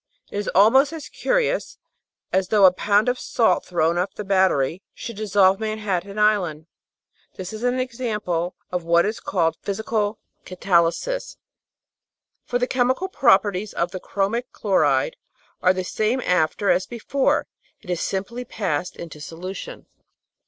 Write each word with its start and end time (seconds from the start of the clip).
It 0.31 0.37
is 0.39 0.47
almost 0.55 0.91
as 0.93 1.09
curious 1.09 1.77
as 2.33 2.47
though 2.47 2.65
a 2.65 2.71
pound 2.73 3.07
of 3.07 3.19
salt 3.19 3.65
thrown 3.65 3.99
off 3.99 4.15
the 4.15 4.23
Battery 4.23 4.81
should 4.95 5.15
dissolve 5.15 5.59
Manhattan 5.59 6.17
Island. 6.17 6.65
This 7.35 7.53
is 7.53 7.61
an 7.61 7.79
example 7.79 8.55
of 8.71 8.83
what 8.83 9.05
is 9.05 9.19
called 9.19 9.57
physical 9.61 10.17
catalysis, 10.43 11.37
for 12.45 12.57
the 12.57 12.65
chemical 12.65 13.09
properties 13.09 13.73
of 13.73 13.91
the 13.91 13.99
chromic 13.99 14.51
chloride 14.51 15.17
are 15.61 15.71
the 15.71 15.83
same 15.83 16.19
after 16.21 16.71
as 16.71 16.87
before; 16.87 17.45
it 17.83 17.89
has 17.91 18.01
simply 18.01 18.43
passed 18.43 18.95
into 18.95 19.21
solution. 19.21 19.85